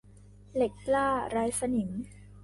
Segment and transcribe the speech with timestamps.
[0.55, 1.89] เหล็กกล้าไร้สนิม